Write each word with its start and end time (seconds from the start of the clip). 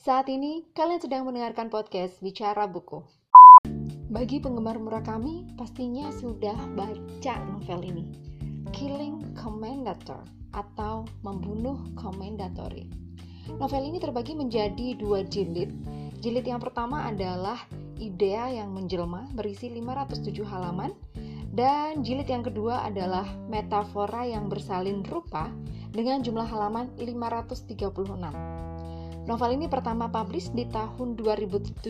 Saat 0.00 0.32
ini, 0.32 0.64
kalian 0.72 0.96
sedang 0.96 1.28
mendengarkan 1.28 1.68
podcast 1.68 2.24
Bicara 2.24 2.64
Buku. 2.64 3.04
Bagi 4.08 4.40
penggemar 4.40 4.80
Murakami, 4.80 5.44
pastinya 5.60 6.08
sudah 6.16 6.56
baca 6.72 7.34
novel 7.44 7.84
ini. 7.84 8.04
Killing 8.72 9.36
Commendator 9.36 10.24
atau 10.56 11.04
Membunuh 11.20 11.84
Commendatory. 12.00 12.88
Novel 13.60 13.92
ini 13.92 14.00
terbagi 14.00 14.32
menjadi 14.32 14.96
dua 14.96 15.20
jilid. 15.20 15.68
Jilid 16.24 16.48
yang 16.48 16.64
pertama 16.64 17.04
adalah 17.04 17.60
Idea 18.00 18.48
yang 18.56 18.72
menjelma 18.72 19.28
berisi 19.36 19.68
507 19.68 20.32
halaman 20.48 20.96
dan 21.52 22.00
jilid 22.00 22.24
yang 22.24 22.40
kedua 22.40 22.88
adalah 22.88 23.28
Metafora 23.52 24.24
yang 24.24 24.48
bersalin 24.48 25.04
rupa 25.04 25.52
dengan 25.92 26.24
jumlah 26.24 26.48
halaman 26.48 26.88
536. 26.96 28.60
Novel 29.30 29.62
ini 29.62 29.70
pertama 29.70 30.10
publish 30.10 30.50
di 30.50 30.66
tahun 30.66 31.14
2017 31.14 31.86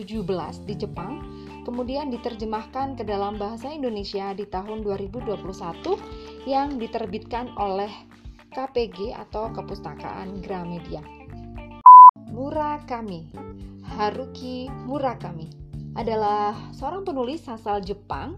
di 0.61 0.77
Jepang, 0.77 1.25
kemudian 1.65 2.13
diterjemahkan 2.13 2.93
ke 2.93 3.01
dalam 3.01 3.41
bahasa 3.41 3.73
Indonesia 3.73 4.29
di 4.37 4.45
tahun 4.45 4.85
2021 4.85 5.41
yang 6.45 6.77
diterbitkan 6.77 7.49
oleh 7.57 7.89
KPG 8.53 9.17
atau 9.17 9.49
Kepustakaan 9.57 10.45
Gramedia. 10.45 11.01
Murakami 12.29 13.25
Haruki 13.89 14.69
Murakami 14.85 15.49
adalah 15.97 16.53
seorang 16.77 17.01
penulis 17.09 17.41
asal 17.49 17.81
Jepang 17.81 18.37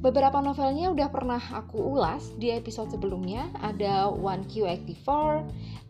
Beberapa 0.00 0.40
novelnya 0.40 0.88
udah 0.88 1.12
pernah 1.12 1.42
aku 1.52 1.76
ulas 1.76 2.32
di 2.40 2.48
episode 2.48 2.88
sebelumnya, 2.88 3.52
ada 3.60 4.08
One 4.08 4.48
Q84 4.48 5.04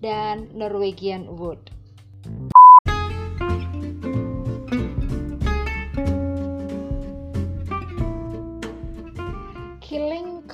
dan 0.03 0.51
Norwegian 0.51 1.31
Wood. 1.31 1.79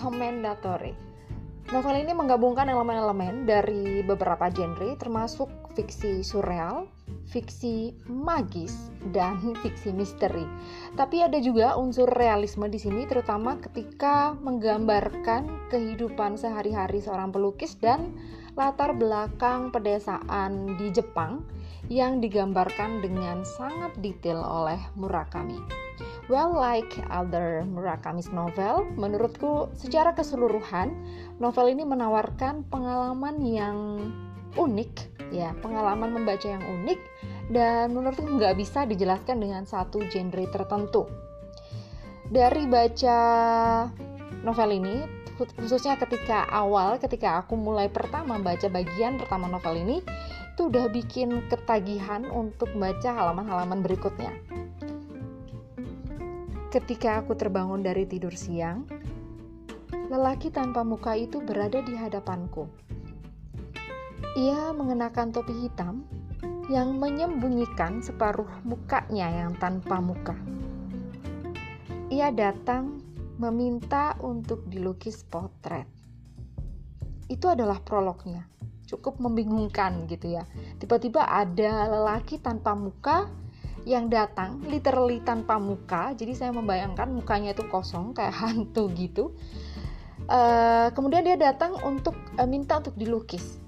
Commendatory 0.07 0.95
Novel 1.75 1.99
ini 1.99 2.15
menggabungkan 2.15 2.71
elemen-elemen 2.71 3.43
dari 3.43 4.07
beberapa 4.07 4.47
genre 4.55 4.95
termasuk 4.95 5.51
fiksi 5.75 6.23
surreal, 6.23 6.87
fiksi 7.27 7.91
magis, 8.07 8.95
dan 9.11 9.43
fiksi 9.67 9.91
misteri. 9.91 10.47
Tapi 10.95 11.27
ada 11.27 11.43
juga 11.43 11.75
unsur 11.75 12.07
realisme 12.07 12.71
di 12.71 12.79
sini 12.79 13.03
terutama 13.11 13.59
ketika 13.59 14.39
menggambarkan 14.47 15.67
kehidupan 15.75 16.39
sehari-hari 16.39 17.03
seorang 17.03 17.35
pelukis 17.35 17.75
dan 17.83 18.15
latar 18.55 18.95
belakang 18.95 19.75
pedesaan 19.75 20.79
di 20.79 20.95
Jepang 20.95 21.43
yang 21.91 22.23
digambarkan 22.23 23.03
dengan 23.03 23.43
sangat 23.43 23.91
detail 23.99 24.39
oleh 24.39 24.79
Murakami. 24.95 25.86
Well, 26.27 26.59
like 26.59 26.91
other 27.07 27.63
Murakami's 27.63 28.35
novel, 28.35 28.83
menurutku 28.99 29.71
secara 29.79 30.11
keseluruhan 30.11 30.91
novel 31.39 31.71
ini 31.71 31.87
menawarkan 31.87 32.67
pengalaman 32.67 33.39
yang 33.47 33.79
unik, 34.59 35.23
ya 35.31 35.55
pengalaman 35.63 36.11
membaca 36.11 36.51
yang 36.51 36.67
unik 36.67 36.99
dan 37.55 37.95
menurutku 37.95 38.27
nggak 38.27 38.59
bisa 38.59 38.83
dijelaskan 38.91 39.39
dengan 39.39 39.63
satu 39.71 40.03
genre 40.11 40.51
tertentu. 40.51 41.07
Dari 42.27 42.67
baca 42.67 43.19
novel 44.43 44.71
ini, 44.83 44.97
khususnya 45.39 45.95
ketika 45.95 46.51
awal, 46.51 46.99
ketika 46.99 47.39
aku 47.39 47.55
mulai 47.55 47.87
pertama 47.87 48.35
baca 48.43 48.67
bagian 48.67 49.15
pertama 49.15 49.47
novel 49.47 49.79
ini, 49.79 50.03
itu 50.59 50.67
udah 50.67 50.91
bikin 50.91 51.47
ketagihan 51.47 52.27
untuk 52.27 52.67
baca 52.75 53.15
halaman-halaman 53.15 53.79
berikutnya. 53.87 54.35
Ketika 56.67 57.23
aku 57.23 57.39
terbangun 57.39 57.81
dari 57.87 58.05
tidur 58.11 58.35
siang, 58.35 58.91
lelaki 60.11 60.51
tanpa 60.51 60.83
muka 60.83 61.15
itu 61.15 61.39
berada 61.39 61.79
di 61.79 61.95
hadapanku. 61.95 62.67
Ia 64.35 64.75
mengenakan 64.75 65.31
topi 65.31 65.55
hitam 65.63 66.03
yang 66.67 66.99
menyembunyikan 66.99 68.03
separuh 68.03 68.51
mukanya 68.67 69.47
yang 69.47 69.55
tanpa 69.57 70.03
muka. 70.03 70.35
Ia 72.11 72.35
datang 72.35 72.99
meminta 73.39 74.19
untuk 74.19 74.67
dilukis 74.67 75.23
potret. 75.23 75.87
Itu 77.31 77.47
adalah 77.51 77.79
prolognya 77.83 78.57
cukup 78.87 79.19
membingungkan 79.19 80.07
gitu 80.07 80.39
ya. 80.39 80.47
Tiba-tiba 80.79 81.27
ada 81.27 81.91
lelaki 81.91 82.39
tanpa 82.39 82.73
muka 82.79 83.27
yang 83.87 84.11
datang 84.11 84.67
literally 84.67 85.23
tanpa 85.23 85.63
muka. 85.63 86.13
Jadi 86.19 86.35
saya 86.35 86.51
membayangkan 86.51 87.07
mukanya 87.07 87.55
itu 87.55 87.65
kosong 87.71 88.13
kayak 88.13 88.35
hantu 88.43 88.91
gitu. 88.93 89.33
Uh, 90.27 90.91
kemudian 90.91 91.23
dia 91.23 91.39
datang 91.39 91.79
untuk 91.87 92.19
uh, 92.37 92.45
minta 92.45 92.83
untuk 92.83 92.99
dilukis. 92.99 93.63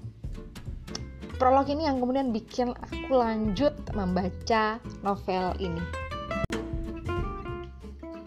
Prolog 1.39 1.71
ini 1.71 1.87
yang 1.87 2.03
kemudian 2.03 2.35
bikin 2.35 2.75
aku 2.75 3.15
lanjut 3.15 3.71
membaca 3.95 4.83
novel 5.07 5.55
ini. 5.63 5.79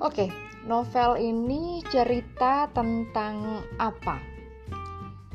Oke, 0.00 0.26
okay, 0.26 0.28
novel 0.64 1.20
ini 1.20 1.84
cerita 1.92 2.72
tentang 2.72 3.68
apa? 3.76 4.16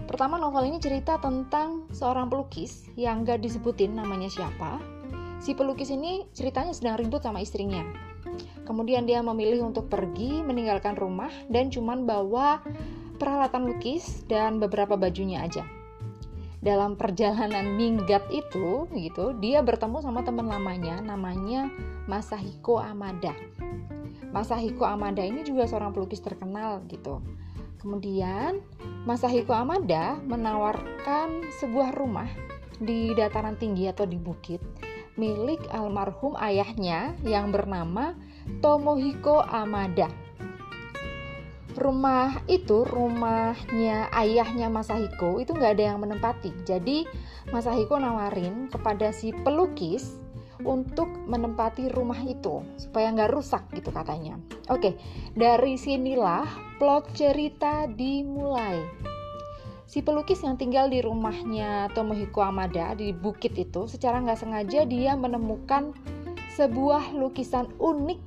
Pertama 0.09 0.41
novel 0.41 0.73
ini 0.73 0.81
cerita 0.81 1.21
tentang 1.21 1.85
seorang 1.93 2.33
pelukis 2.33 2.89
yang 2.97 3.21
gak 3.21 3.45
disebutin 3.45 3.93
namanya 3.93 4.31
siapa. 4.33 4.96
Si 5.37 5.53
pelukis 5.53 5.93
ini 5.93 6.25
ceritanya 6.33 6.73
sedang 6.73 6.97
ribut 6.97 7.21
sama 7.21 7.41
istrinya. 7.41 7.85
Kemudian 8.65 9.07
dia 9.07 9.23
memilih 9.23 9.63
untuk 9.63 9.87
pergi 9.87 10.43
meninggalkan 10.43 10.97
rumah 10.99 11.31
dan 11.47 11.71
cuman 11.71 12.03
bawa 12.03 12.59
peralatan 13.17 13.69
lukis 13.69 14.27
dan 14.27 14.59
beberapa 14.59 14.99
bajunya 14.99 15.45
aja. 15.45 15.63
Dalam 16.57 16.97
perjalanan 16.97 17.77
minggat 17.77 18.27
itu, 18.33 18.89
gitu, 18.91 19.37
dia 19.37 19.61
bertemu 19.61 20.01
sama 20.01 20.25
teman 20.25 20.49
lamanya, 20.49 20.99
namanya 20.99 21.69
Masahiko 22.09 22.81
Amada. 22.81 23.31
Masahiko 24.33 24.83
Amada 24.83 25.23
ini 25.23 25.45
juga 25.45 25.69
seorang 25.69 25.93
pelukis 25.93 26.19
terkenal 26.19 26.81
gitu. 26.89 27.21
Kemudian 27.77 28.59
Masahiko 29.05 29.53
Amada 29.53 30.17
menawarkan 30.25 31.45
sebuah 31.61 31.93
rumah 31.95 32.27
di 32.81 33.13
dataran 33.13 33.55
tinggi 33.55 33.87
atau 33.87 34.03
di 34.03 34.17
bukit 34.17 34.59
milik 35.17 35.59
almarhum 35.73 36.37
ayahnya 36.37 37.17
yang 37.25 37.49
bernama 37.49 38.13
Tomohiko 38.63 39.43
Amada. 39.43 40.07
Rumah 41.77 42.41
itu, 42.49 42.81
rumahnya 42.89 44.09
ayahnya 44.09 44.65
Masahiko 44.65 45.37
itu 45.37 45.53
nggak 45.53 45.77
ada 45.77 45.83
yang 45.93 46.01
menempati. 46.01 46.49
Jadi 46.65 47.05
Masahiko 47.53 48.01
nawarin 48.01 48.65
kepada 48.69 49.13
si 49.13 49.29
pelukis 49.45 50.17
untuk 50.65 51.05
menempati 51.29 51.93
rumah 51.93 52.17
itu 52.25 52.65
supaya 52.81 53.13
nggak 53.13 53.29
rusak 53.29 53.61
gitu 53.77 53.93
katanya. 53.93 54.41
Oke, 54.73 54.97
dari 55.37 55.77
sinilah 55.77 56.49
plot 56.81 57.13
cerita 57.13 57.85
dimulai. 57.85 58.81
Si 59.87 60.03
pelukis 60.03 60.43
yang 60.43 60.59
tinggal 60.59 60.91
di 60.91 60.99
rumahnya 60.99 61.87
Tomohiko 61.95 62.43
Amada 62.43 62.91
di 62.91 63.15
bukit 63.15 63.55
itu 63.55 63.87
secara 63.87 64.19
nggak 64.19 64.35
sengaja 64.35 64.83
dia 64.83 65.15
menemukan 65.15 65.95
sebuah 66.59 67.15
lukisan 67.15 67.71
unik 67.79 68.19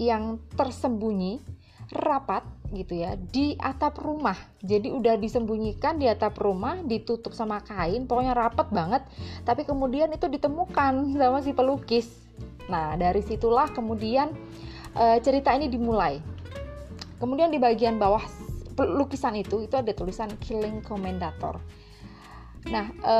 yang 0.00 0.40
tersembunyi 0.56 1.44
rapat 1.92 2.48
gitu 2.72 3.04
ya 3.04 3.20
di 3.20 3.52
atap 3.60 4.00
rumah. 4.00 4.40
Jadi 4.64 4.88
udah 4.88 5.20
disembunyikan 5.20 6.00
di 6.00 6.08
atap 6.08 6.40
rumah 6.40 6.80
ditutup 6.80 7.36
sama 7.36 7.60
kain 7.60 8.08
pokoknya 8.08 8.32
rapat 8.32 8.72
banget. 8.72 9.04
Tapi 9.44 9.68
kemudian 9.68 10.08
itu 10.16 10.24
ditemukan 10.32 11.12
sama 11.12 11.44
si 11.44 11.52
pelukis. 11.52 12.08
Nah 12.72 12.96
dari 12.96 13.20
situlah 13.20 13.68
kemudian 13.68 14.32
e, 14.96 15.20
cerita 15.20 15.52
ini 15.52 15.68
dimulai. 15.68 16.24
Kemudian 17.20 17.52
di 17.52 17.60
bagian 17.60 18.00
bawah 18.00 18.24
lukisan 18.84 19.38
itu 19.38 19.62
itu 19.64 19.74
ada 19.78 19.90
tulisan 19.94 20.30
killing 20.42 20.82
commendator 20.82 21.58
nah 22.62 22.86
e, 22.94 23.14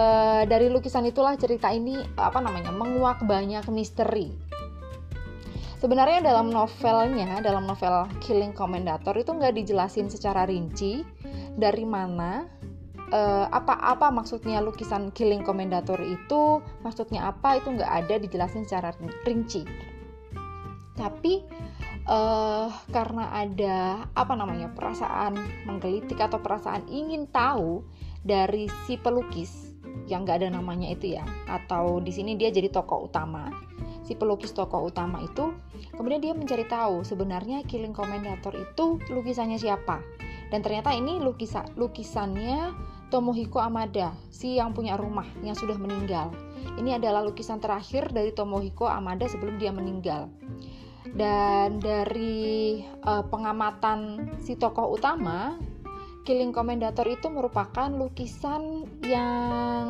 dari 0.47 0.71
lukisan 0.71 1.03
itulah 1.03 1.35
cerita 1.35 1.71
ini 1.75 1.99
apa 2.15 2.39
namanya 2.39 2.71
menguak 2.71 3.27
banyak 3.27 3.67
misteri 3.75 4.31
Sebenarnya 5.83 6.23
dalam 6.23 6.55
novelnya, 6.55 7.43
dalam 7.43 7.67
novel 7.67 8.07
Killing 8.23 8.55
Commendator 8.55 9.19
itu 9.19 9.35
nggak 9.35 9.51
dijelasin 9.59 10.07
secara 10.07 10.47
rinci 10.47 11.03
dari 11.59 11.83
mana 11.83 12.47
uh, 13.11 13.51
apa-apa 13.51 14.15
maksudnya 14.15 14.63
lukisan 14.63 15.11
Killing 15.11 15.43
Commendator 15.43 15.99
itu, 16.07 16.63
maksudnya 16.87 17.35
apa 17.35 17.59
itu 17.59 17.75
nggak 17.75 17.93
ada 17.99 18.15
dijelasin 18.23 18.63
secara 18.63 18.95
rinci. 19.27 19.67
Tapi 20.95 21.43
uh, 22.07 22.69
karena 22.91 23.31
ada 23.31 24.07
apa 24.15 24.35
namanya 24.35 24.71
perasaan 24.73 25.39
menggelitik 25.67 26.19
atau 26.19 26.43
perasaan 26.43 26.87
ingin 26.91 27.29
tahu 27.31 27.83
dari 28.23 28.71
si 28.87 28.99
pelukis 28.99 29.75
yang 30.07 30.27
nggak 30.27 30.43
ada 30.43 30.49
namanya 30.55 30.91
itu 30.91 31.19
ya. 31.19 31.25
Atau 31.47 32.03
di 32.03 32.11
sini 32.15 32.35
dia 32.39 32.51
jadi 32.51 32.71
tokoh 32.71 33.11
utama. 33.11 33.51
Si 34.03 34.19
pelukis 34.19 34.51
tokoh 34.51 34.91
utama 34.91 35.23
itu 35.23 35.55
kemudian 35.95 36.23
dia 36.23 36.35
mencari 36.35 36.67
tahu 36.67 37.07
sebenarnya 37.07 37.63
Killing 37.67 37.95
Commendator 37.95 38.55
itu 38.57 38.99
lukisannya 39.11 39.59
siapa. 39.59 40.03
Dan 40.51 40.61
ternyata 40.61 40.93
ini 40.93 41.17
lukisan 41.23 41.65
lukisannya 41.81 42.75
Tomohiko 43.09 43.61
Amada 43.61 44.17
si 44.33 44.57
yang 44.57 44.73
punya 44.73 44.97
rumah 44.97 45.25
yang 45.45 45.57
sudah 45.57 45.77
meninggal. 45.77 46.33
Ini 46.81 46.97
adalah 46.97 47.21
lukisan 47.25 47.61
terakhir 47.61 48.13
dari 48.13 48.33
Tomohiko 48.33 48.89
Amada 48.89 49.29
sebelum 49.29 49.61
dia 49.61 49.73
meninggal 49.73 50.33
dan 51.11 51.83
dari 51.83 52.79
uh, 53.03 53.27
pengamatan 53.27 54.31
si 54.39 54.55
tokoh 54.55 54.95
utama 54.95 55.59
Killing 56.23 56.55
Commendator 56.55 57.03
itu 57.11 57.27
merupakan 57.27 57.91
lukisan 57.91 58.87
yang 59.03 59.87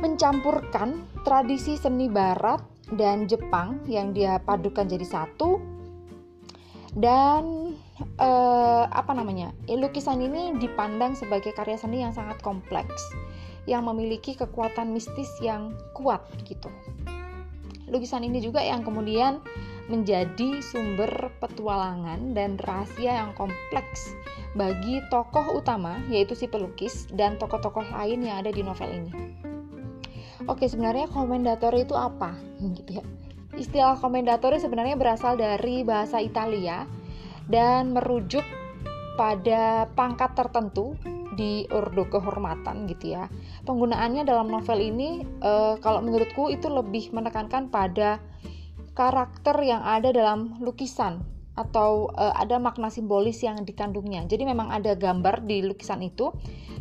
mencampurkan 0.00 1.06
tradisi 1.22 1.78
seni 1.78 2.10
barat 2.10 2.58
dan 2.90 3.30
Jepang 3.30 3.86
yang 3.86 4.10
dia 4.10 4.42
padukan 4.42 4.90
jadi 4.90 5.06
satu. 5.06 5.62
Dan 6.90 7.70
eh, 8.18 8.84
apa 8.90 9.14
namanya 9.14 9.54
eh, 9.70 9.78
lukisan 9.78 10.18
ini 10.18 10.58
dipandang 10.58 11.14
sebagai 11.14 11.54
karya 11.54 11.78
seni 11.78 12.02
yang 12.02 12.10
sangat 12.10 12.42
kompleks 12.42 12.98
yang 13.70 13.86
memiliki 13.86 14.34
kekuatan 14.34 14.90
mistis 14.90 15.30
yang 15.38 15.70
kuat 15.94 16.18
gitu 16.42 16.66
lukisan 17.90 18.22
ini 18.22 18.38
juga 18.38 18.62
yang 18.62 18.86
kemudian 18.86 19.42
menjadi 19.90 20.62
sumber 20.62 21.34
petualangan 21.42 22.32
dan 22.32 22.54
rahasia 22.62 23.26
yang 23.26 23.34
kompleks 23.34 24.14
bagi 24.54 25.02
tokoh 25.10 25.58
utama 25.58 25.98
yaitu 26.06 26.38
si 26.38 26.46
pelukis 26.46 27.10
dan 27.14 27.34
tokoh-tokoh 27.38 27.86
lain 27.90 28.22
yang 28.22 28.42
ada 28.46 28.54
di 28.54 28.62
novel 28.62 28.86
ini. 28.86 29.12
Oke, 30.48 30.70
sebenarnya 30.70 31.10
komendator 31.10 31.74
itu 31.76 31.92
apa? 31.98 32.32
Gitu 32.78 33.02
ya. 33.02 33.04
Istilah 33.58 33.98
komendator 33.98 34.54
sebenarnya 34.56 34.94
berasal 34.94 35.34
dari 35.34 35.82
bahasa 35.82 36.22
Italia 36.22 36.86
dan 37.50 37.90
merujuk 37.92 38.46
pada 39.20 39.84
pangkat 39.92 40.32
tertentu 40.32 40.96
di 41.36 41.68
ordo 41.68 42.08
kehormatan 42.08 42.88
gitu 42.88 43.20
ya. 43.20 43.28
Penggunaannya 43.68 44.24
dalam 44.24 44.48
novel 44.48 44.80
ini 44.80 45.20
e, 45.44 45.76
kalau 45.84 46.00
menurutku 46.00 46.48
itu 46.48 46.72
lebih 46.72 47.12
menekankan 47.12 47.68
pada 47.68 48.16
karakter 48.96 49.60
yang 49.60 49.84
ada 49.84 50.08
dalam 50.08 50.56
lukisan 50.64 51.20
atau 51.60 52.08
uh, 52.16 52.32
ada 52.40 52.56
makna 52.56 52.88
simbolis 52.88 53.44
yang 53.44 53.60
dikandungnya. 53.68 54.24
Jadi 54.24 54.48
memang 54.48 54.72
ada 54.72 54.96
gambar 54.96 55.44
di 55.44 55.60
lukisan 55.60 56.00
itu. 56.00 56.32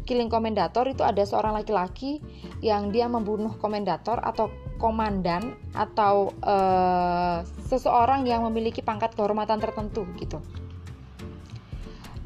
Killing 0.07 0.31
Komendator 0.31 0.89
itu 0.89 1.05
ada 1.05 1.21
seorang 1.21 1.53
laki-laki 1.53 2.17
yang 2.65 2.89
dia 2.89 3.05
membunuh 3.05 3.53
komendator 3.61 4.17
atau 4.23 4.49
komandan 4.81 5.53
atau 5.77 6.33
uh, 6.41 7.45
seseorang 7.69 8.25
yang 8.25 8.41
memiliki 8.47 8.81
pangkat 8.81 9.13
kehormatan 9.13 9.61
tertentu 9.61 10.07
gitu. 10.17 10.41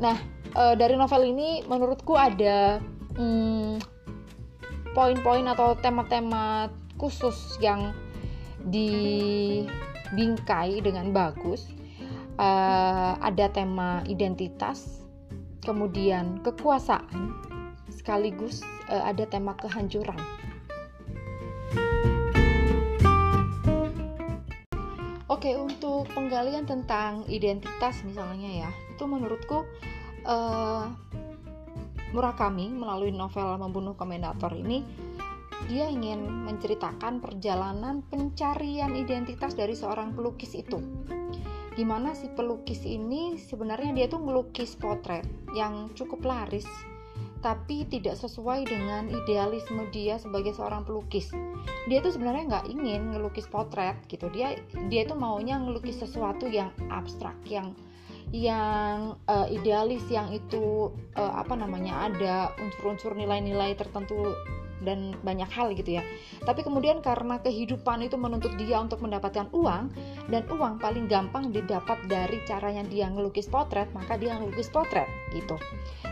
Nah, 0.03 0.19
uh, 0.59 0.75
dari 0.75 0.99
novel 0.99 1.31
ini 1.31 1.63
menurutku 1.63 2.19
ada 2.19 2.83
hmm, 3.15 3.79
poin-poin 4.91 5.47
atau 5.47 5.79
tema-tema 5.79 6.67
khusus 6.99 7.55
yang 7.63 7.95
dibingkai 8.67 9.63
dengan 10.83 11.15
bagus. 11.15 11.71
Uh, 12.33 13.13
ada 13.21 13.45
tema 13.53 14.01
identitas 14.09 15.05
kemudian 15.61 16.41
kekuasaan 16.41 17.29
sekaligus 17.93 18.65
uh, 18.89 19.05
ada 19.05 19.29
tema 19.29 19.53
kehancuran 19.53 20.17
Oke, 25.43 25.59
untuk 25.59 26.07
penggalian 26.15 26.63
tentang 26.63 27.27
identitas 27.27 27.99
misalnya 28.07 28.63
ya, 28.63 28.71
itu 28.95 29.03
menurutku 29.03 29.67
uh, 30.23 30.87
Murakami 32.15 32.71
melalui 32.71 33.11
novel 33.11 33.59
Membunuh 33.59 33.91
Komendator 33.91 34.55
ini 34.55 34.87
dia 35.67 35.91
ingin 35.91 36.47
menceritakan 36.47 37.19
perjalanan 37.19 38.07
pencarian 38.07 38.95
identitas 38.95 39.51
dari 39.51 39.75
seorang 39.75 40.15
pelukis 40.15 40.55
itu. 40.55 40.79
Gimana 41.75 42.15
si 42.15 42.31
pelukis 42.31 42.87
ini 42.87 43.35
sebenarnya 43.35 43.91
dia 43.91 44.07
tuh 44.07 44.23
melukis 44.23 44.79
potret 44.79 45.27
yang 45.51 45.91
cukup 45.91 46.23
laris 46.23 46.63
tapi 47.43 47.83
tidak 47.91 48.15
sesuai 48.15 48.63
dengan 48.63 49.11
idealisme 49.11 49.83
dia 49.91 50.15
sebagai 50.15 50.55
seorang 50.55 50.87
pelukis. 50.87 51.29
Dia 51.91 51.99
tuh 51.99 52.15
sebenarnya 52.15 52.43
nggak 52.47 52.67
ingin 52.71 53.11
ngelukis 53.11 53.45
potret 53.51 53.99
gitu. 54.07 54.31
Dia 54.31 54.55
dia 54.87 55.03
tuh 55.03 55.19
maunya 55.19 55.59
ngelukis 55.59 55.99
sesuatu 55.99 56.47
yang 56.47 56.71
abstrak, 56.87 57.35
yang 57.45 57.75
yang 58.31 59.19
uh, 59.27 59.45
idealis, 59.51 60.01
yang 60.07 60.31
itu 60.31 60.89
uh, 61.19 61.33
apa 61.37 61.53
namanya 61.53 62.09
ada 62.09 62.55
unsur-unsur 62.57 63.13
nilai-nilai 63.13 63.75
tertentu 63.77 64.33
dan 64.83 65.15
banyak 65.23 65.47
hal 65.49 65.71
gitu 65.73 65.99
ya. 65.99 66.03
Tapi 66.43 66.61
kemudian 66.61 66.99
karena 66.99 67.39
kehidupan 67.39 68.03
itu 68.03 68.19
menuntut 68.19 68.53
dia 68.59 68.79
untuk 68.79 68.99
mendapatkan 69.01 69.49
uang 69.51 69.89
dan 70.29 70.43
uang 70.47 70.79
paling 70.79 71.07
gampang 71.07 71.49
didapat 71.49 71.99
dari 72.07 72.39
caranya 72.45 72.83
dia 72.87 73.07
ngelukis 73.09 73.47
potret, 73.49 73.89
maka 73.95 74.19
dia 74.19 74.35
ngelukis 74.37 74.69
potret 74.69 75.07
gitu. 75.33 75.57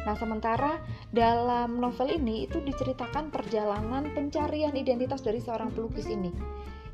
Nah, 0.08 0.18
sementara 0.18 0.82
dalam 1.14 1.78
novel 1.78 2.18
ini 2.18 2.50
itu 2.50 2.58
diceritakan 2.64 3.30
perjalanan 3.30 4.10
pencarian 4.16 4.74
identitas 4.74 5.22
dari 5.22 5.38
seorang 5.38 5.70
pelukis 5.70 6.10
ini. 6.10 6.34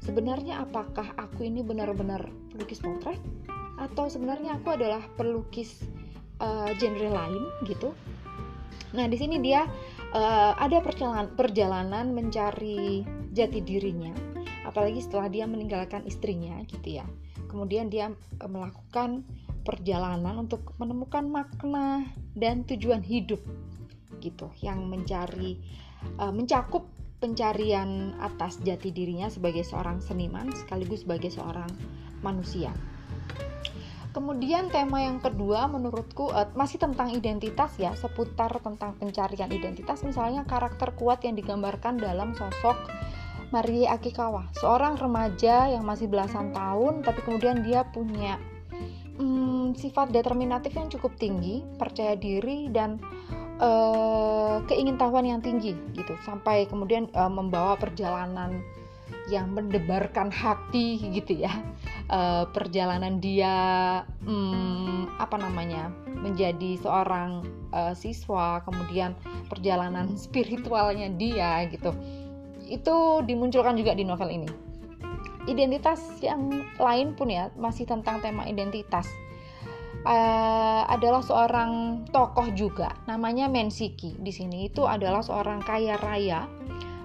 Sebenarnya 0.04 0.62
apakah 0.62 1.16
aku 1.18 1.48
ini 1.48 1.64
benar-benar 1.64 2.28
pelukis 2.54 2.84
potret 2.84 3.20
atau 3.78 4.10
sebenarnya 4.10 4.58
aku 4.58 4.74
adalah 4.74 5.02
pelukis 5.16 5.86
uh, 6.42 6.70
genre 6.76 7.10
lain 7.10 7.44
gitu? 7.66 7.94
Nah, 8.96 9.06
di 9.08 9.18
sini 9.20 9.40
dia 9.44 9.68
uh, 10.14 10.54
ada 10.60 10.80
perjalanan 10.84 11.34
perjalanan 11.34 12.12
mencari 12.14 13.04
jati 13.34 13.60
dirinya 13.64 14.14
apalagi 14.68 15.00
setelah 15.00 15.32
dia 15.32 15.48
meninggalkan 15.48 16.04
istrinya 16.04 16.60
gitu 16.68 17.00
ya. 17.00 17.08
Kemudian 17.48 17.88
dia 17.88 18.12
uh, 18.12 18.50
melakukan 18.52 19.24
perjalanan 19.64 20.44
untuk 20.44 20.76
menemukan 20.76 21.24
makna 21.24 22.04
dan 22.36 22.68
tujuan 22.68 23.00
hidup 23.00 23.40
gitu. 24.20 24.52
Yang 24.60 24.80
mencari 24.84 25.52
uh, 26.20 26.36
mencakup 26.36 26.84
pencarian 27.18 28.14
atas 28.22 28.62
jati 28.62 28.94
dirinya 28.94 29.32
sebagai 29.32 29.66
seorang 29.66 30.04
seniman 30.04 30.54
sekaligus 30.54 31.02
sebagai 31.02 31.34
seorang 31.34 31.72
manusia 32.22 32.70
Kemudian 34.18 34.74
tema 34.74 35.06
yang 35.06 35.22
kedua 35.22 35.70
menurutku 35.70 36.34
uh, 36.34 36.50
masih 36.58 36.82
tentang 36.82 37.14
identitas 37.14 37.78
ya, 37.78 37.94
seputar 37.94 38.50
tentang 38.66 38.98
pencarian 38.98 39.46
identitas. 39.54 40.02
Misalnya 40.02 40.42
karakter 40.42 40.98
kuat 40.98 41.22
yang 41.22 41.38
digambarkan 41.38 42.02
dalam 42.02 42.34
sosok 42.34 42.74
Marie 43.54 43.86
Akikawa, 43.86 44.50
seorang 44.58 44.98
remaja 44.98 45.70
yang 45.70 45.86
masih 45.86 46.10
belasan 46.10 46.50
tahun 46.50 47.06
tapi 47.06 47.22
kemudian 47.30 47.62
dia 47.62 47.86
punya 47.94 48.42
hmm, 49.22 49.78
sifat 49.78 50.10
determinatif 50.10 50.74
yang 50.74 50.90
cukup 50.90 51.14
tinggi, 51.22 51.62
percaya 51.78 52.18
diri 52.18 52.74
dan 52.74 52.98
uh, 53.62 54.66
keingintahuan 54.66 55.30
yang 55.30 55.46
tinggi 55.46 55.78
gitu. 55.94 56.18
Sampai 56.26 56.66
kemudian 56.66 57.06
uh, 57.14 57.30
membawa 57.30 57.78
perjalanan 57.78 58.66
yang 59.28 59.52
mendebarkan 59.52 60.32
hati 60.32 61.04
gitu 61.12 61.44
ya. 61.44 61.52
Uh, 62.08 62.48
perjalanan 62.56 63.20
dia 63.20 63.56
um, 64.24 65.12
apa 65.20 65.36
namanya 65.36 65.92
menjadi 66.08 66.80
seorang 66.80 67.44
uh, 67.76 67.92
siswa 67.92 68.64
kemudian 68.64 69.14
perjalanan 69.52 70.16
spiritualnya 70.26 71.12
dia 71.12 71.68
gitu. 71.68 71.92
Itu 72.68 73.24
dimunculkan 73.28 73.76
juga 73.76 73.96
di 73.96 74.08
novel 74.08 74.32
ini. 74.32 74.50
Identitas 75.48 76.20
yang 76.20 76.52
lain 76.76 77.16
pun 77.16 77.32
ya 77.32 77.52
masih 77.56 77.88
tentang 77.88 78.20
tema 78.24 78.48
identitas. 78.48 79.08
Uh, 80.08 80.88
adalah 80.88 81.20
seorang 81.20 82.04
tokoh 82.16 82.48
juga 82.56 82.96
namanya 83.12 83.52
Mensiki 83.52 84.16
di 84.16 84.32
sini 84.32 84.72
itu 84.72 84.88
adalah 84.88 85.20
seorang 85.20 85.60
kaya 85.60 86.00
raya 86.00 86.48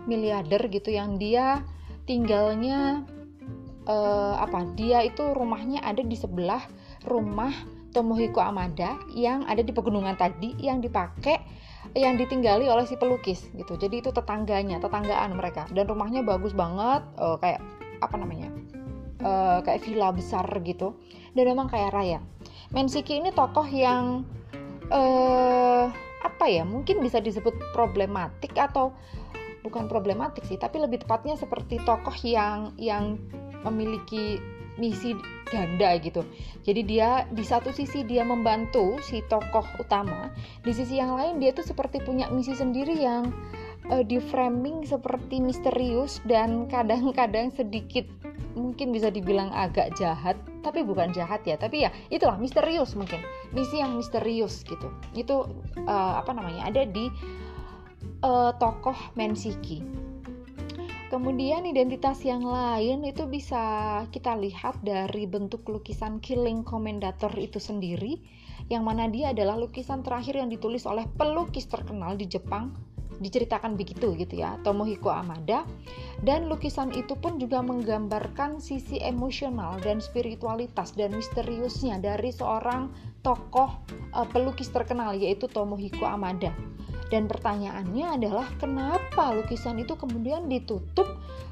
miliarder 0.07 0.71
gitu 0.71 0.95
yang 0.95 1.19
dia 1.19 1.67
tinggalnya 2.05 3.07
uh, 3.87 4.35
apa 4.39 4.67
dia 4.75 5.03
itu 5.07 5.23
rumahnya 5.35 5.83
ada 5.83 6.03
di 6.03 6.17
sebelah 6.19 6.63
rumah 7.07 7.53
Tomohiko 7.93 8.41
Amada 8.41 8.97
yang 9.13 9.45
ada 9.45 9.61
di 9.61 9.69
pegunungan 9.69 10.17
tadi 10.17 10.57
yang 10.57 10.81
dipakai 10.81 11.37
yang 11.93 12.17
ditinggali 12.17 12.65
oleh 12.71 12.89
si 12.89 12.97
pelukis 12.97 13.53
gitu. 13.53 13.77
Jadi 13.77 14.01
itu 14.01 14.11
tetangganya 14.15 14.81
tetanggaan 14.81 15.37
mereka. 15.37 15.69
Dan 15.69 15.85
rumahnya 15.85 16.25
bagus 16.25 16.57
banget 16.57 17.05
uh, 17.21 17.37
kayak 17.37 17.61
apa 18.01 18.17
namanya 18.17 18.49
uh, 19.21 19.61
kayak 19.61 19.85
villa 19.85 20.09
besar 20.09 20.47
gitu. 20.65 20.97
Dan 21.37 21.53
memang 21.53 21.69
kayak 21.69 21.93
raya. 21.93 22.25
Mensiki 22.73 23.21
ini 23.21 23.29
tokoh 23.29 23.69
yang 23.69 24.25
uh, 24.89 25.93
apa 26.23 26.43
apa 26.43 26.51
ya 26.51 26.67
mungkin 26.67 26.99
bisa 26.99 27.23
disebut 27.23 27.55
problematik 27.71 28.51
atau 28.59 28.91
bukan 29.63 29.87
problematik 29.87 30.43
sih 30.47 30.59
tapi 30.59 30.83
lebih 30.83 31.07
tepatnya 31.07 31.39
seperti 31.39 31.79
tokoh 31.87 32.15
yang 32.23 32.75
yang 32.77 33.19
memiliki 33.63 34.43
misi 34.81 35.17
ganda 35.53 36.01
gitu. 36.01 36.25
Jadi 36.65 36.81
dia 36.87 37.29
di 37.29 37.45
satu 37.45 37.69
sisi 37.75 38.09
dia 38.09 38.25
membantu 38.25 38.97
si 39.05 39.21
tokoh 39.29 39.65
utama, 39.77 40.33
di 40.65 40.73
sisi 40.73 40.97
yang 40.97 41.13
lain 41.13 41.37
dia 41.37 41.53
tuh 41.53 41.67
seperti 41.67 42.01
punya 42.01 42.33
misi 42.33 42.57
sendiri 42.57 42.97
yang 42.97 43.29
uh, 43.93 44.01
di 44.01 44.17
framing 44.17 44.89
seperti 44.89 45.45
misterius 45.45 46.25
dan 46.25 46.65
kadang-kadang 46.73 47.53
sedikit 47.53 48.09
mungkin 48.53 48.93
bisa 48.93 49.09
dibilang 49.09 49.49
agak 49.53 49.97
jahat, 49.97 50.37
tapi 50.61 50.85
bukan 50.85 51.13
jahat 51.13 51.41
ya, 51.45 51.57
tapi 51.57 51.89
ya 51.89 51.91
itulah 52.13 52.37
misterius 52.37 52.93
mungkin. 52.97 53.21
Misi 53.53 53.81
yang 53.81 53.97
misterius 53.97 54.65
gitu. 54.65 54.89
Itu 55.17 55.49
uh, 55.85 56.15
apa 56.21 56.33
namanya? 56.33 56.69
ada 56.69 56.85
di 56.89 57.09
uh, 58.23 58.55
tokoh 58.57 58.97
Mensiki 59.19 59.83
Kemudian 61.13 61.69
identitas 61.69 62.25
yang 62.25 62.41
lain 62.41 63.05
itu 63.05 63.29
bisa 63.29 63.61
kita 64.09 64.33
lihat 64.33 64.81
dari 64.81 65.29
bentuk 65.29 65.61
lukisan 65.69 66.25
Killing 66.25 66.65
Commendator 66.65 67.29
itu 67.37 67.61
sendiri 67.61 68.17
yang 68.73 68.89
mana 68.89 69.13
dia 69.13 69.37
adalah 69.37 69.61
lukisan 69.61 70.01
terakhir 70.01 70.41
yang 70.41 70.49
ditulis 70.49 70.89
oleh 70.89 71.05
pelukis 71.21 71.69
terkenal 71.69 72.17
di 72.17 72.25
Jepang 72.25 72.73
diceritakan 73.21 73.77
begitu 73.77 74.17
gitu 74.17 74.41
ya 74.41 74.57
Tomohiko 74.65 75.13
Amada. 75.13 75.69
Dan 76.25 76.49
lukisan 76.49 76.89
itu 76.97 77.13
pun 77.13 77.37
juga 77.37 77.61
menggambarkan 77.61 78.57
sisi 78.57 78.97
emosional 79.05 79.85
dan 79.85 80.01
spiritualitas 80.01 80.97
dan 80.97 81.13
misteriusnya 81.13 82.01
dari 82.01 82.33
seorang 82.33 82.89
tokoh 83.21 83.85
uh, 84.17 84.27
pelukis 84.33 84.73
terkenal 84.73 85.13
yaitu 85.13 85.45
Tomohiko 85.45 86.09
Amada 86.09 86.57
dan 87.13 87.29
pertanyaannya 87.29 88.17
adalah 88.17 88.49
kenapa 88.57 89.37
lukisan 89.37 89.77
itu 89.77 89.93
kemudian 90.01 90.49
ditutup 90.49 91.05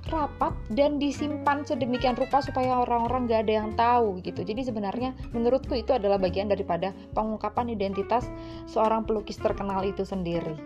rapat 0.09 0.57
dan 0.73 0.97
disimpan 0.97 1.69
sedemikian 1.69 2.17
rupa 2.17 2.41
supaya 2.41 2.81
orang-orang 2.81 3.29
gak 3.29 3.45
ada 3.45 3.53
yang 3.61 3.71
tahu 3.77 4.25
gitu. 4.25 4.41
Jadi 4.41 4.65
sebenarnya 4.65 5.13
menurutku 5.37 5.77
itu 5.77 5.93
adalah 5.93 6.17
bagian 6.17 6.49
daripada 6.49 6.97
pengungkapan 7.13 7.77
identitas 7.77 8.25
seorang 8.65 9.05
pelukis 9.05 9.37
terkenal 9.37 9.85
itu 9.85 10.01
sendiri. 10.01 10.57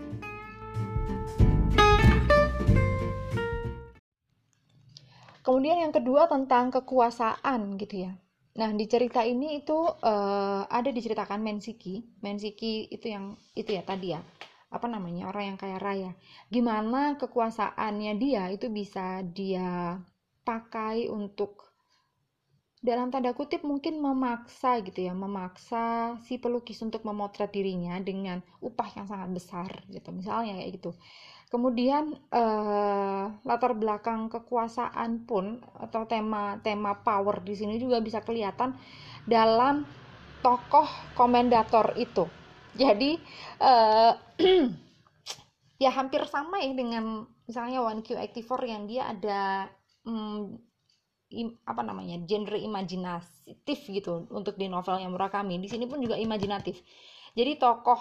Kemudian 5.43 5.91
yang 5.91 5.93
kedua 5.93 6.31
tentang 6.31 6.71
kekuasaan 6.71 7.77
gitu 7.83 8.07
ya. 8.09 8.15
Nah, 8.55 8.71
di 8.71 8.87
cerita 8.87 9.27
ini 9.27 9.59
itu 9.59 9.75
uh, 9.77 10.63
ada 10.71 10.89
diceritakan 10.95 11.43
Mensiki. 11.43 12.07
Mensiki 12.23 12.87
itu 12.87 13.11
yang 13.11 13.35
itu 13.59 13.75
ya 13.75 13.83
tadi 13.83 14.15
ya 14.15 14.23
apa 14.75 14.91
namanya 14.91 15.31
orang 15.31 15.55
yang 15.55 15.59
kaya 15.59 15.79
raya. 15.79 16.13
Gimana 16.51 17.15
kekuasaannya 17.15 18.13
dia 18.19 18.51
itu 18.51 18.67
bisa 18.69 19.23
dia 19.23 20.03
pakai 20.43 21.09
untuk 21.09 21.65
dalam 22.85 23.09
tanda 23.09 23.33
kutip 23.33 23.65
mungkin 23.65 23.97
memaksa 23.97 24.85
gitu 24.85 25.09
ya 25.09 25.17
memaksa 25.17 26.21
si 26.29 26.37
pelukis 26.37 26.85
untuk 26.85 27.01
memotret 27.09 27.49
dirinya 27.49 27.97
dengan 27.97 28.45
upah 28.61 28.93
yang 29.01 29.09
sangat 29.09 29.33
besar 29.33 29.71
gitu 29.89 30.13
misalnya 30.13 30.61
kayak 30.61 30.73
gitu. 30.77 30.91
Kemudian 31.49 32.13
eh, 32.29 33.25
latar 33.47 33.73
belakang 33.73 34.29
kekuasaan 34.29 35.25
pun 35.25 35.65
atau 35.81 36.05
tema 36.05 36.61
tema 36.61 36.93
power 37.01 37.41
di 37.41 37.57
sini 37.57 37.81
juga 37.81 38.05
bisa 38.05 38.21
kelihatan 38.21 38.77
dalam 39.25 39.89
tokoh 40.45 41.17
komendator 41.17 41.97
itu 41.97 42.29
jadi 42.75 43.19
uh, 43.63 44.13
ya 45.85 45.91
hampir 45.95 46.23
sama 46.27 46.63
ya 46.63 46.73
dengan 46.75 47.27
misalnya 47.47 47.83
One 47.83 48.03
Q84 48.03 48.51
yang 48.67 48.83
dia 48.91 49.03
ada 49.11 49.69
um, 50.07 50.59
im, 51.31 51.59
apa 51.67 51.83
namanya 51.83 52.23
genre 52.25 52.59
imajinatif 52.59 53.79
gitu 53.91 54.27
untuk 54.31 54.55
di 54.59 54.71
novelnya 54.71 55.11
Murakami. 55.11 55.59
Di 55.61 55.69
sini 55.71 55.85
pun 55.87 56.01
juga 56.03 56.19
imajinatif. 56.19 56.81
Jadi 57.35 57.59
tokoh 57.59 58.01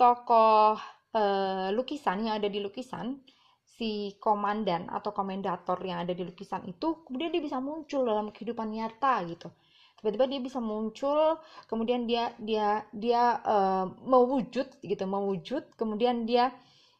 tokoh 0.00 0.80
uh, 1.14 1.68
lukisan 1.76 2.24
yang 2.24 2.40
ada 2.40 2.48
di 2.48 2.58
lukisan 2.58 3.20
si 3.62 4.16
komandan 4.20 4.88
atau 4.92 5.10
komendator 5.16 5.80
yang 5.82 6.04
ada 6.04 6.12
di 6.12 6.22
lukisan 6.22 6.62
itu 6.68 7.02
kemudian 7.08 7.32
dia 7.32 7.42
bisa 7.42 7.58
muncul 7.58 8.04
dalam 8.04 8.28
kehidupan 8.30 8.68
nyata 8.68 9.24
gitu 9.26 9.48
tiba-tiba 10.02 10.26
dia 10.26 10.40
bisa 10.42 10.58
muncul 10.58 11.38
kemudian 11.70 12.10
dia 12.10 12.34
dia 12.42 12.82
dia 12.90 13.38
uh, 13.46 13.86
mewujud 14.02 14.66
gitu 14.82 15.04
mewujud 15.06 15.62
kemudian 15.78 16.26
dia 16.26 16.50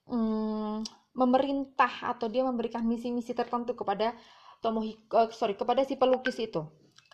um, 0.06 0.87
memerintah 1.11 2.14
atau 2.14 2.30
dia 2.30 2.47
memberikan 2.47 2.87
misi-misi 2.87 3.35
tertentu 3.35 3.75
kepada 3.75 4.14
Tomohiko 4.62 5.18
uh, 5.18 5.28
sorry 5.35 5.59
kepada 5.59 5.82
si 5.82 5.99
pelukis 5.99 6.38
itu 6.38 6.62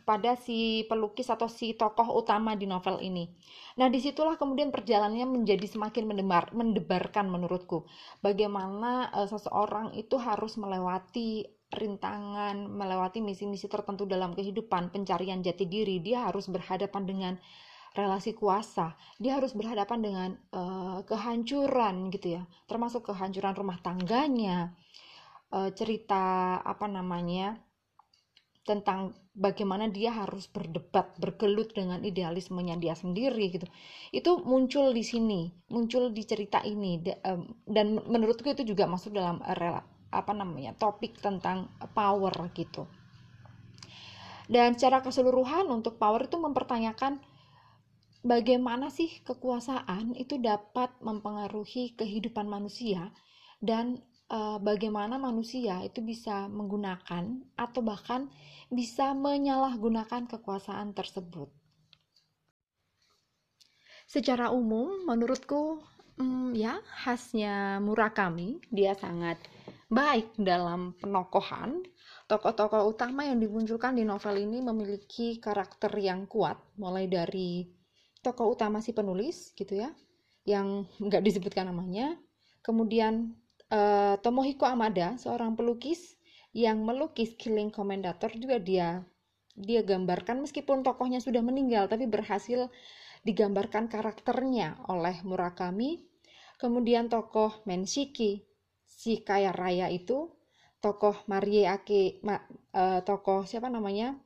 kepada 0.08 0.40
si 0.40 0.88
pelukis 0.88 1.28
atau 1.28 1.52
si 1.52 1.76
tokoh 1.76 2.16
utama 2.16 2.56
di 2.56 2.64
novel 2.64 2.96
ini. 3.04 3.28
Nah, 3.76 3.92
di 3.92 4.00
situlah 4.00 4.40
kemudian 4.40 4.72
perjalanannya 4.72 5.28
menjadi 5.28 5.68
semakin 5.68 6.08
mendebar, 6.08 6.48
mendebarkan 6.56 7.28
menurutku. 7.28 7.84
Bagaimana 8.24 9.12
uh, 9.12 9.28
seseorang 9.28 9.92
itu 10.00 10.16
harus 10.16 10.56
melewati 10.56 11.44
rintangan, 11.76 12.56
melewati 12.72 13.20
misi-misi 13.20 13.68
tertentu 13.68 14.08
dalam 14.08 14.32
kehidupan, 14.32 14.96
pencarian 14.96 15.44
jati 15.44 15.68
diri, 15.68 16.00
dia 16.00 16.24
harus 16.24 16.48
berhadapan 16.48 17.04
dengan 17.04 17.34
relasi 17.92 18.32
kuasa, 18.32 18.96
dia 19.20 19.36
harus 19.36 19.52
berhadapan 19.52 20.00
dengan 20.00 20.30
uh, 20.56 21.04
kehancuran 21.04 22.08
gitu 22.08 22.40
ya, 22.40 22.48
termasuk 22.64 23.12
kehancuran 23.12 23.52
rumah 23.52 23.76
tangganya, 23.84 24.72
uh, 25.52 25.68
cerita 25.76 26.56
apa 26.64 26.88
namanya 26.88 27.60
tentang 28.64 29.12
bagaimana 29.38 29.86
dia 29.86 30.10
harus 30.10 30.50
berdebat, 30.50 31.14
bergelut 31.22 31.70
dengan 31.70 32.02
idealismenya 32.02 32.74
dia 32.82 32.98
sendiri 32.98 33.54
gitu. 33.54 33.70
Itu 34.10 34.42
muncul 34.42 34.90
di 34.90 35.06
sini, 35.06 35.46
muncul 35.70 36.10
di 36.10 36.26
cerita 36.26 36.58
ini 36.66 36.98
dan 37.64 38.02
menurutku 38.02 38.50
itu 38.50 38.66
juga 38.66 38.90
masuk 38.90 39.14
dalam 39.14 39.38
apa 40.08 40.32
namanya 40.32 40.74
topik 40.74 41.20
tentang 41.22 41.70
power 41.94 42.32
gitu 42.56 42.88
dan 44.48 44.74
secara 44.74 45.04
keseluruhan 45.04 45.68
untuk 45.68 46.00
power 46.00 46.24
itu 46.24 46.40
mempertanyakan 46.40 47.20
bagaimana 48.24 48.88
sih 48.88 49.20
kekuasaan 49.22 50.16
itu 50.16 50.40
dapat 50.40 50.90
mempengaruhi 51.04 51.94
kehidupan 51.94 52.48
manusia 52.48 53.12
dan 53.60 54.00
e, 54.28 54.38
bagaimana 54.60 55.16
manusia 55.16 55.80
itu 55.82 56.04
bisa 56.04 56.46
menggunakan 56.46 57.42
atau 57.56 57.80
bahkan 57.80 58.28
bisa 58.68 59.16
menyalahgunakan 59.16 60.28
kekuasaan 60.28 60.92
tersebut. 60.92 61.48
Secara 64.08 64.48
umum, 64.48 65.04
menurutku, 65.04 65.84
hmm, 66.16 66.56
ya 66.56 66.80
khasnya 67.04 67.76
Murakami, 67.84 68.56
dia 68.72 68.96
sangat 68.96 69.36
baik 69.88 70.36
dalam 70.40 70.96
penokohan, 70.96 71.84
tokoh-tokoh 72.28 72.88
utama 72.88 73.24
yang 73.24 73.40
dimunculkan 73.40 73.96
di 73.96 74.04
novel 74.04 74.36
ini 74.36 74.60
memiliki 74.64 75.36
karakter 75.40 75.92
yang 75.96 76.24
kuat, 76.24 76.56
mulai 76.80 77.08
dari 77.08 77.68
tokoh 78.24 78.52
utama 78.52 78.80
si 78.84 78.92
penulis 78.92 79.52
gitu 79.52 79.76
ya, 79.76 79.92
yang 80.44 80.88
nggak 81.04 81.24
disebutkan 81.24 81.68
namanya, 81.68 82.16
kemudian 82.64 83.36
uh, 83.72 84.14
Tomohiko 84.20 84.64
Amada, 84.64 85.16
seorang 85.20 85.56
pelukis 85.56 86.16
yang 86.56 86.82
melukis 86.82 87.36
Killing 87.36 87.68
Commendator 87.68 88.32
juga 88.34 88.56
dia 88.58 89.04
dia 89.58 89.82
gambarkan 89.82 90.38
meskipun 90.46 90.86
tokohnya 90.86 91.18
sudah 91.18 91.42
meninggal 91.42 91.90
tapi 91.90 92.06
berhasil 92.06 92.70
digambarkan 93.26 93.90
karakternya 93.90 94.78
oleh 94.86 95.18
Murakami. 95.26 96.06
Kemudian 96.58 97.06
tokoh 97.10 97.62
Menshiki 97.66 98.46
si 98.82 99.22
kaya 99.22 99.54
raya 99.54 99.86
itu 99.90 100.30
tokoh 100.82 101.14
Marie 101.30 101.66
Ake 101.66 102.22
ma, 102.22 102.38
uh, 102.74 103.02
tokoh 103.02 103.46
siapa 103.46 103.70
namanya 103.70 104.18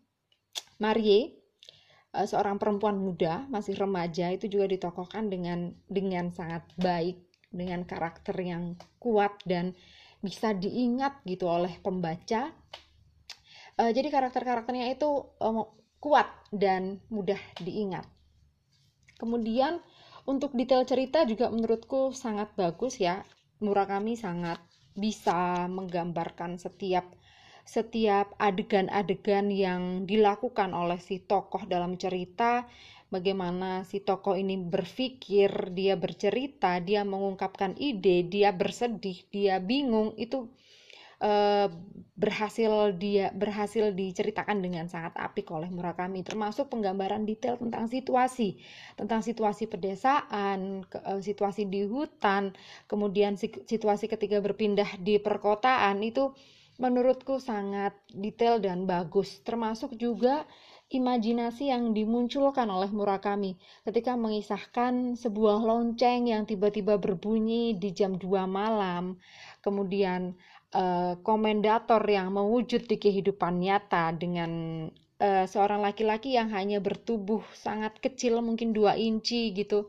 Marie 0.81 1.43
uh, 2.17 2.25
seorang 2.25 2.57
perempuan 2.57 2.97
muda 2.97 3.45
masih 3.53 3.77
remaja 3.77 4.33
itu 4.33 4.49
juga 4.49 4.69
ditokohkan 4.69 5.29
dengan 5.29 5.77
dengan 5.89 6.33
sangat 6.33 6.65
baik 6.81 7.32
dengan 7.53 7.85
karakter 7.87 8.35
yang 8.41 8.75
kuat 8.99 9.37
dan 9.47 9.77
bisa 10.25 10.57
diingat 10.57 11.21
gitu 11.29 11.47
oleh 11.47 11.77
pembaca. 11.79 12.51
Uh, 13.77 13.91
jadi 13.93 14.09
karakter-karakternya 14.13 14.93
itu 14.93 15.29
um, 15.41 15.69
kuat 16.03 16.29
dan 16.51 16.99
mudah 17.13 17.39
diingat. 17.63 18.05
Kemudian 19.21 19.79
untuk 20.27 20.55
detail 20.55 20.83
cerita 20.83 21.23
juga 21.23 21.47
menurutku 21.53 22.11
sangat 22.11 22.51
bagus 22.59 22.99
ya. 22.99 23.23
Murakami 23.63 24.19
sangat 24.19 24.59
bisa 24.99 25.71
menggambarkan 25.71 26.59
setiap 26.59 27.07
setiap 27.63 28.35
adegan-adegan 28.43 29.47
yang 29.55 30.03
dilakukan 30.03 30.75
oleh 30.75 30.99
si 30.99 31.23
tokoh 31.23 31.63
dalam 31.71 31.95
cerita 31.95 32.67
bagaimana 33.13 33.85
si 33.85 34.01
tokoh 34.01 34.35
ini 34.35 34.57
berpikir, 34.57 35.71
dia 35.77 35.95
bercerita, 36.01 36.81
dia 36.81 37.05
mengungkapkan 37.05 37.77
ide, 37.77 38.25
dia 38.25 38.51
bersedih, 38.57 39.29
dia 39.29 39.61
bingung, 39.61 40.17
itu 40.17 40.49
uh, 41.23 41.69
berhasil 42.13 42.93
dia 42.99 43.33
berhasil 43.33 43.95
diceritakan 43.95 44.61
dengan 44.61 44.87
sangat 44.91 45.17
apik 45.17 45.49
oleh 45.55 45.71
Murakami 45.71 46.21
termasuk 46.27 46.69
penggambaran 46.69 47.25
detail 47.25 47.57
tentang 47.57 47.89
situasi 47.89 48.59
tentang 48.99 49.25
situasi 49.25 49.71
pedesaan 49.71 50.87
ke, 50.87 50.99
uh, 51.03 51.23
situasi 51.23 51.67
di 51.67 51.87
hutan 51.87 52.53
kemudian 52.91 53.39
situasi 53.41 54.11
ketika 54.11 54.43
berpindah 54.43 54.99
di 55.01 55.19
perkotaan 55.23 56.03
itu 56.05 56.35
menurutku 56.79 57.39
sangat 57.39 57.95
detail 58.11 58.59
dan 58.59 58.85
bagus 58.85 59.41
termasuk 59.47 59.95
juga 59.97 60.45
imajinasi 60.93 61.73
yang 61.73 61.97
dimunculkan 61.97 62.69
oleh 62.69 62.93
Murakami 62.93 63.57
ketika 63.89 64.13
mengisahkan 64.13 65.17
sebuah 65.17 65.65
lonceng 65.65 66.29
yang 66.29 66.45
tiba-tiba 66.45 67.01
berbunyi 67.01 67.81
di 67.81 67.97
jam 67.97 68.21
2 68.21 68.29
malam, 68.45 69.17
kemudian 69.65 70.37
uh, 70.77 71.17
komendator 71.25 72.05
yang 72.05 72.37
mewujud 72.37 72.85
di 72.85 73.01
kehidupan 73.01 73.65
nyata 73.65 74.13
dengan 74.13 74.53
uh, 75.17 75.45
seorang 75.49 75.81
laki-laki 75.81 76.37
yang 76.37 76.53
hanya 76.53 76.77
bertubuh 76.85 77.41
sangat 77.57 77.97
kecil 77.97 78.45
mungkin 78.45 78.77
2 78.77 78.93
inci 79.01 79.57
gitu. 79.57 79.89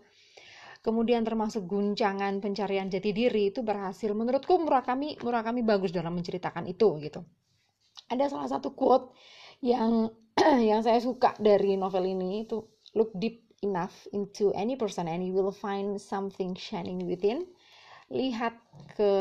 Kemudian 0.84 1.24
termasuk 1.24 1.64
guncangan 1.64 2.44
pencarian 2.44 2.92
jati 2.92 3.16
diri 3.16 3.52
itu 3.52 3.64
berhasil. 3.64 4.12
Menurutku 4.12 4.60
Murakami 4.60 5.16
Murakami 5.24 5.64
bagus 5.64 5.96
dalam 5.96 6.12
menceritakan 6.12 6.68
itu 6.68 7.00
gitu. 7.00 7.24
Ada 8.12 8.28
salah 8.28 8.50
satu 8.52 8.76
quote 8.76 9.16
yang 9.64 10.12
yang 10.70 10.82
saya 10.82 11.00
suka 11.00 11.38
dari 11.38 11.78
novel 11.78 12.10
ini 12.10 12.46
itu 12.46 12.62
look 12.98 13.14
deep 13.18 13.44
enough 13.64 14.06
into 14.12 14.52
any 14.54 14.76
person 14.76 15.08
and 15.08 15.24
you 15.24 15.34
will 15.34 15.54
find 15.54 15.98
something 15.98 16.54
shining 16.54 17.06
within. 17.08 17.48
Lihat 18.14 18.54
ke 18.94 19.12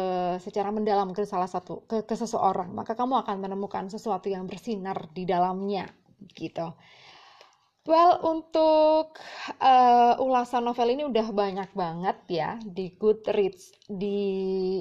secara 0.42 0.68
mendalam 0.68 1.16
ke 1.16 1.24
salah 1.24 1.48
satu 1.48 1.86
ke, 1.88 2.04
ke 2.04 2.14
seseorang 2.18 2.74
maka 2.74 2.92
kamu 2.92 3.24
akan 3.24 3.40
menemukan 3.40 3.88
sesuatu 3.88 4.28
yang 4.28 4.44
bersinar 4.44 5.08
di 5.14 5.24
dalamnya 5.24 5.88
gitu. 6.36 6.74
Well 7.82 8.22
untuk 8.22 9.18
uh, 9.58 10.14
ulasan 10.22 10.62
novel 10.62 10.94
ini 10.94 11.02
udah 11.08 11.26
banyak 11.34 11.70
banget 11.74 12.18
ya 12.30 12.50
di 12.62 12.94
Goodreads 12.94 13.74
di 13.90 14.18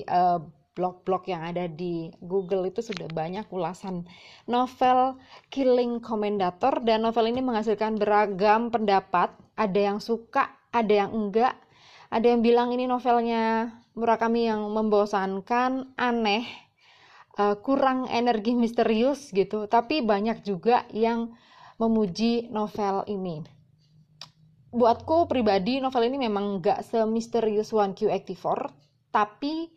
uh, 0.05 0.37
blog-blog 0.71 1.27
yang 1.27 1.43
ada 1.43 1.67
di 1.67 2.07
Google 2.23 2.71
itu 2.71 2.79
sudah 2.79 3.11
banyak 3.11 3.47
ulasan 3.51 4.07
novel 4.47 5.19
Killing 5.51 5.99
Commendator 5.99 6.79
dan 6.81 7.03
novel 7.03 7.27
ini 7.27 7.43
menghasilkan 7.43 7.99
beragam 7.99 8.71
pendapat. 8.71 9.35
Ada 9.59 9.79
yang 9.93 9.99
suka, 9.99 10.47
ada 10.71 11.05
yang 11.05 11.11
enggak. 11.11 11.59
Ada 12.11 12.35
yang 12.35 12.41
bilang 12.43 12.71
ini 12.75 12.87
novelnya 12.87 13.71
Murakami 13.91 14.47
yang 14.47 14.71
membosankan, 14.71 15.99
aneh, 15.99 16.47
uh, 17.35 17.59
kurang 17.59 18.07
energi 18.07 18.55
misterius 18.55 19.35
gitu. 19.35 19.67
Tapi 19.67 19.99
banyak 19.99 20.47
juga 20.47 20.87
yang 20.95 21.35
memuji 21.75 22.47
novel 22.47 23.03
ini. 23.11 23.43
Buatku 24.71 25.27
pribadi 25.27 25.83
novel 25.83 26.07
ini 26.07 26.31
memang 26.31 26.55
enggak 26.55 26.87
semisterius 26.87 27.75
One 27.75 27.91
Q84, 27.91 28.71
tapi 29.11 29.67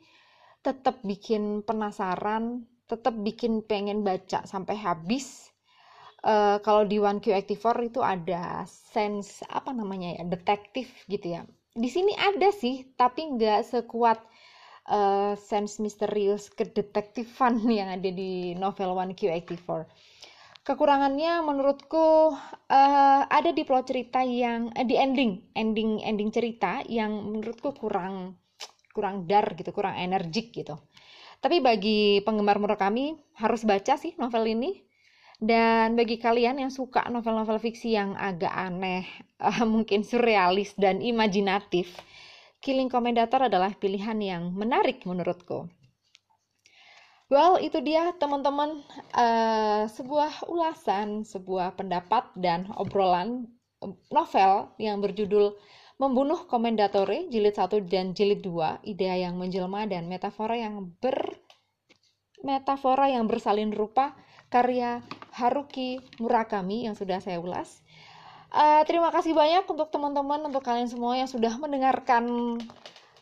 tetap 0.64 1.04
bikin 1.04 1.60
penasaran, 1.60 2.64
tetap 2.88 3.12
bikin 3.20 3.60
pengen 3.60 4.00
baca 4.00 4.48
sampai 4.48 4.74
habis. 4.80 5.52
Uh, 6.24 6.56
kalau 6.64 6.88
di 6.88 6.96
One 6.96 7.20
Q84 7.20 7.64
itu 7.84 8.00
ada 8.00 8.64
sense 8.64 9.44
apa 9.44 9.76
namanya 9.76 10.16
ya 10.16 10.24
detektif 10.24 10.88
gitu 11.04 11.36
ya. 11.36 11.44
Di 11.76 11.92
sini 11.92 12.16
ada 12.16 12.48
sih, 12.48 12.88
tapi 12.96 13.28
nggak 13.36 13.60
sekuat 13.76 14.24
uh, 14.88 15.36
sense 15.36 15.84
misterius 15.84 16.48
kedetektifan 16.48 17.60
yang 17.78 17.92
ada 17.92 18.08
di 18.08 18.56
novel 18.56 18.96
One 18.96 19.12
Q84. 19.12 19.84
Kekurangannya 20.64 21.44
menurutku 21.44 22.32
uh, 22.72 23.20
ada 23.28 23.52
di 23.52 23.68
plot 23.68 23.92
cerita 23.92 24.24
yang 24.24 24.72
uh, 24.72 24.80
di 24.80 24.96
ending, 24.96 25.44
ending 25.52 26.00
ending 26.00 26.32
cerita 26.32 26.80
yang 26.88 27.12
menurutku 27.36 27.76
kurang 27.76 28.40
kurang 28.94 29.26
dar 29.26 29.58
gitu, 29.58 29.74
kurang 29.74 29.98
energik 29.98 30.54
gitu. 30.54 30.78
Tapi 31.42 31.60
bagi 31.60 32.22
penggemar 32.22 32.56
Murakami 32.62 33.18
harus 33.36 33.66
baca 33.66 33.98
sih 33.98 34.14
novel 34.16 34.54
ini. 34.54 34.72
Dan 35.34 35.98
bagi 35.98 36.16
kalian 36.16 36.62
yang 36.62 36.72
suka 36.72 37.10
novel-novel 37.10 37.58
fiksi 37.58 37.98
yang 37.98 38.14
agak 38.14 38.54
aneh, 38.54 39.04
uh, 39.42 39.66
mungkin 39.74 40.06
surrealis 40.06 40.72
dan 40.78 41.02
imajinatif, 41.02 41.90
Killing 42.64 42.88
Commendator 42.88 43.50
adalah 43.50 43.76
pilihan 43.76 44.16
yang 44.24 44.42
menarik 44.56 45.04
menurutku. 45.04 45.68
Well, 47.28 47.60
itu 47.60 47.82
dia 47.84 48.14
teman-teman 48.16 48.80
uh, 49.12 49.84
sebuah 49.90 50.48
ulasan, 50.48 51.28
sebuah 51.28 51.76
pendapat 51.76 52.30
dan 52.40 52.70
obrolan 52.80 53.50
novel 54.08 54.72
yang 54.80 55.04
berjudul 55.04 55.52
Membunuh 55.94 56.50
Komendatore 56.50 57.30
jilid 57.30 57.54
1 57.54 57.70
dan 57.86 58.18
jilid 58.18 58.42
2, 58.42 58.82
ide 58.82 59.06
yang 59.06 59.38
menjelma 59.38 59.86
dan 59.86 60.10
metafora 60.10 60.58
yang 60.58 60.90
ber 60.98 61.38
metafora 62.44 63.08
yang 63.08 63.24
bersalin 63.30 63.70
rupa 63.70 64.12
karya 64.52 65.00
Haruki 65.32 66.02
Murakami 66.20 66.84
yang 66.84 66.98
sudah 66.98 67.22
saya 67.22 67.40
ulas. 67.40 67.80
Uh, 68.54 68.86
terima 68.86 69.10
kasih 69.10 69.34
banyak 69.34 69.66
untuk 69.66 69.90
teman-teman, 69.90 70.46
untuk 70.46 70.62
kalian 70.62 70.86
semua 70.86 71.18
yang 71.18 71.26
sudah 71.26 71.58
mendengarkan 71.58 72.58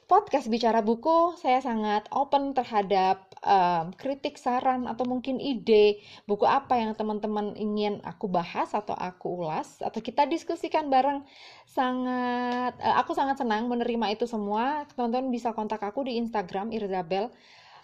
podcast 0.07 0.47
bicara 0.51 0.81
buku. 0.83 1.35
Saya 1.39 1.59
sangat 1.63 2.07
open 2.13 2.55
terhadap 2.55 3.33
um, 3.43 3.95
kritik, 3.97 4.39
saran, 4.39 4.87
atau 4.87 5.07
mungkin 5.09 5.43
ide 5.43 6.03
buku 6.25 6.47
apa 6.47 6.79
yang 6.79 6.95
teman-teman 6.95 7.55
ingin 7.59 7.99
aku 8.07 8.31
bahas 8.31 8.73
atau 8.73 8.95
aku 8.95 9.43
ulas 9.43 9.83
atau 9.83 9.99
kita 9.99 10.27
diskusikan 10.29 10.89
bareng. 10.89 11.27
Sangat, 11.67 12.79
uh, 12.79 12.97
aku 13.01 13.13
sangat 13.17 13.41
senang 13.41 13.67
menerima 13.67 14.15
itu 14.15 14.25
semua. 14.29 14.87
Teman-teman 14.95 15.33
bisa 15.33 15.51
kontak 15.53 15.83
aku 15.83 16.07
di 16.07 16.19
Instagram 16.19 16.71
Irzabel 16.71 17.31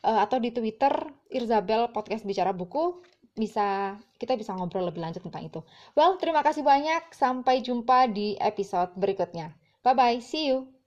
uh, 0.06 0.18
atau 0.22 0.38
di 0.38 0.54
Twitter 0.54 0.92
Irzabel 1.30 1.90
Podcast 1.90 2.22
Bicara 2.22 2.54
Buku. 2.54 3.02
Bisa 3.38 3.94
kita 4.18 4.34
bisa 4.34 4.50
ngobrol 4.54 4.90
lebih 4.90 4.98
lanjut 4.98 5.22
tentang 5.22 5.46
itu. 5.46 5.62
Well, 5.94 6.18
terima 6.18 6.42
kasih 6.42 6.66
banyak. 6.66 7.14
Sampai 7.14 7.62
jumpa 7.62 8.10
di 8.10 8.34
episode 8.38 8.94
berikutnya. 8.98 9.54
Bye 9.86 9.94
bye. 9.94 10.18
See 10.18 10.50
you. 10.50 10.77